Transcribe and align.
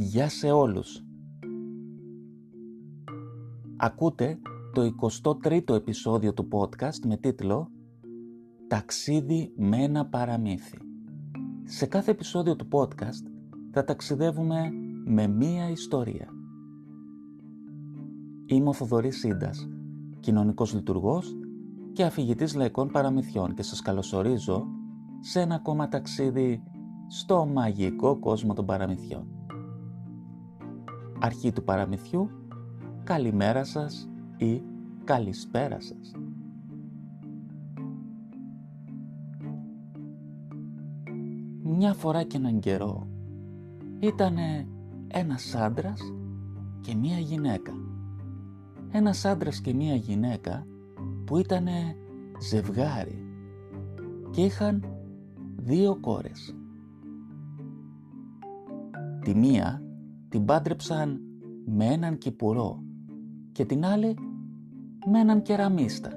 Γεια 0.00 0.28
σε 0.28 0.50
όλους. 0.50 1.04
Ακούτε 3.76 4.38
το 4.72 4.82
23ο 5.22 5.74
επεισόδιο 5.74 6.32
του 6.32 6.48
podcast 6.50 7.06
με 7.06 7.16
τίτλο 7.16 7.70
«Ταξίδι 8.68 9.52
με 9.56 9.82
ένα 9.82 10.06
παραμύθι». 10.06 10.78
Σε 11.64 11.86
κάθε 11.86 12.10
επεισόδιο 12.10 12.56
του 12.56 12.68
podcast 12.70 13.30
θα 13.70 13.84
ταξιδεύουμε 13.84 14.70
με 15.04 15.26
μία 15.26 15.70
ιστορία. 15.70 16.28
Είμαι 18.46 18.68
ο 18.68 18.72
Θοδωρής 18.72 19.18
Σίντας, 19.18 19.68
κοινωνικός 20.20 20.74
λειτουργός 20.74 21.36
και 21.92 22.04
αφηγητής 22.04 22.54
λαϊκών 22.54 22.88
παραμυθιών 22.90 23.54
και 23.54 23.62
σας 23.62 23.82
καλωσορίζω 23.82 24.66
σε 25.20 25.40
ένα 25.40 25.54
ακόμα 25.54 25.88
ταξίδι 25.88 26.62
στο 27.08 27.46
μαγικό 27.46 28.18
κόσμο 28.18 28.54
των 28.54 28.66
παραμυθιών. 28.66 29.38
Αρχή 31.20 31.52
του 31.52 31.64
παραμυθιού, 31.64 32.30
καλημέρα 33.04 33.64
σας 33.64 34.08
ή 34.36 34.62
καλησπέρα 35.04 35.80
σας. 35.80 36.12
Μια 41.62 41.94
φορά 41.94 42.22
και 42.22 42.36
έναν 42.36 42.60
καιρό 42.60 43.06
ήτανε 43.98 44.68
ένας 45.08 45.54
άντρας 45.54 46.00
και 46.80 46.94
μία 46.94 47.18
γυναίκα. 47.18 47.72
Ένας 48.90 49.24
άντρας 49.24 49.60
και 49.60 49.74
μία 49.74 49.94
γυναίκα 49.94 50.66
που 51.24 51.38
ήτανε 51.38 51.96
ζευγάρι 52.40 53.22
και 54.30 54.44
είχαν 54.44 54.84
δύο 55.56 55.96
κόρες. 56.00 56.56
Τη 59.22 59.34
μία 59.34 59.82
την 60.28 60.44
πάντρεψαν 60.44 61.20
με 61.64 61.84
έναν 61.84 62.18
κυπουρό 62.18 62.82
και 63.52 63.64
την 63.64 63.84
άλλη 63.84 64.16
με 65.06 65.18
έναν 65.18 65.42
κεραμίστα. 65.42 66.10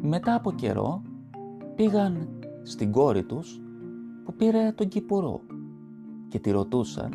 Μετά 0.00 0.34
από 0.34 0.52
καιρό 0.52 1.02
πήγαν 1.74 2.28
στην 2.62 2.92
κόρη 2.92 3.24
τους 3.24 3.60
που 4.24 4.34
πήρε 4.34 4.72
τον 4.72 4.88
κυπουρό 4.88 5.40
και 6.28 6.38
τη 6.38 6.50
ρωτούσαν 6.50 7.10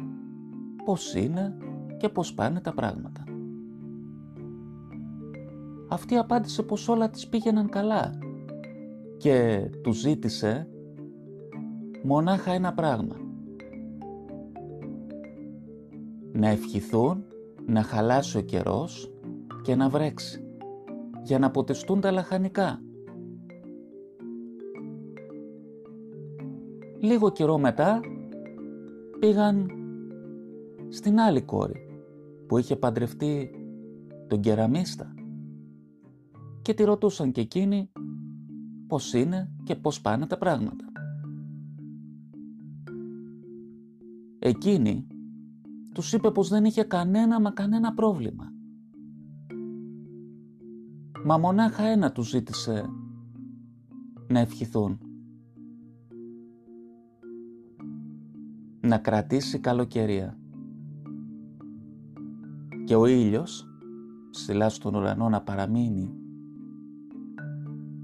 πώς 0.85 1.15
είναι 1.15 1.57
και 1.97 2.09
πώς 2.09 2.33
πάνε 2.33 2.59
τα 2.59 2.73
πράγματα. 2.73 3.23
Αυτή 5.87 6.15
απάντησε 6.17 6.63
πως 6.63 6.87
όλα 6.87 7.09
της 7.09 7.27
πήγαιναν 7.27 7.69
καλά 7.69 8.13
και 9.17 9.69
του 9.83 9.91
ζήτησε 9.91 10.67
μονάχα 12.05 12.51
ένα 12.51 12.73
πράγμα. 12.73 13.15
Να 16.31 16.47
ευχηθούν 16.49 17.23
να 17.65 17.83
χαλάσει 17.83 18.37
ο 18.37 18.41
καιρός 18.41 19.13
και 19.61 19.75
να 19.75 19.89
βρέξει 19.89 20.43
για 21.23 21.39
να 21.39 21.51
ποτιστούν 21.51 22.01
τα 22.01 22.11
λαχανικά. 22.11 22.81
Λίγο 26.99 27.31
καιρό 27.31 27.57
μετά 27.57 27.99
πήγαν 29.19 29.69
στην 30.89 31.19
άλλη 31.19 31.41
κόρη 31.41 32.05
που 32.47 32.57
είχε 32.57 32.75
παντρευτεί 32.75 33.51
τον 34.27 34.39
κεραμίστα 34.39 35.13
και 36.61 36.73
τη 36.73 36.83
ρωτούσαν 36.83 37.31
και 37.31 37.41
εκείνοι 37.41 37.91
πώς 38.87 39.13
είναι 39.13 39.51
και 39.63 39.75
πώς 39.75 40.01
πάνε 40.01 40.27
τα 40.27 40.37
πράγματα. 40.37 40.84
Εκείνη 44.45 45.07
τους 45.93 46.13
είπε 46.13 46.31
πως 46.31 46.49
δεν 46.49 46.65
είχε 46.65 46.83
κανένα 46.83 47.41
μα 47.41 47.51
κανένα 47.51 47.93
πρόβλημα. 47.93 48.51
Μα 51.25 51.37
μονάχα 51.37 51.83
ένα 51.83 52.11
τους 52.11 52.29
ζήτησε 52.29 52.85
να 54.27 54.39
ευχηθούν. 54.39 54.99
Να 58.81 58.97
κρατήσει 58.97 59.59
καλοκαιρία. 59.59 60.37
Και 62.85 62.95
ο 62.95 63.05
ήλιος 63.05 63.67
ψηλά 64.31 64.69
στον 64.69 64.95
ουρανό 64.95 65.29
να 65.29 65.41
παραμείνει 65.41 66.13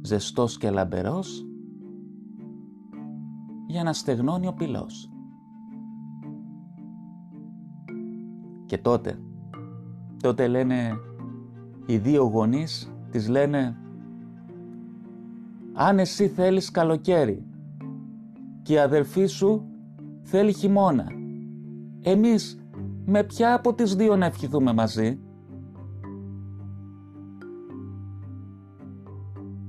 ζεστός 0.02 0.58
και 0.58 0.70
λαμπερός 0.70 1.46
για 3.68 3.84
να 3.84 3.94
στεγνώνει 3.94 4.48
ο 4.48 4.54
πυλός. 4.54 5.11
Και 8.72 8.78
τότε, 8.78 9.20
τότε 10.22 10.48
λένε 10.48 11.00
οι 11.86 11.98
δύο 11.98 12.24
γονείς, 12.24 12.94
της 13.12 13.30
λένε 13.30 13.78
«Αν 15.74 16.00
εσύ 16.00 16.28
θέλεις 16.28 16.72
καλοκαίρι 16.72 17.46
και 18.62 18.74
η 18.74 18.80
αδερφή 18.80 19.26
σου 19.26 19.66
θέλει 20.22 20.54
χειμώνα, 20.54 21.08
εμείς 22.02 22.66
με 23.06 23.24
ποια 23.24 23.54
από 23.54 23.74
τις 23.74 23.96
δύο 23.96 24.16
να 24.16 24.26
ευχηθούμε 24.26 24.74
μαζί» 24.74 25.20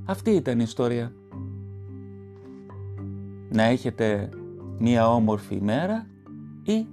Αυτή 0.04 0.30
ήταν 0.30 0.58
η 0.58 0.62
ιστορία. 0.66 1.12
Να 3.52 3.62
έχετε 3.62 4.28
μία 4.78 5.14
όμορφη 5.14 5.54
ημέρα 5.54 6.06
ή 6.62 6.86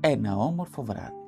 ένα 0.00 0.36
όμορφο 0.36 0.82
βράδυ. 0.82 1.21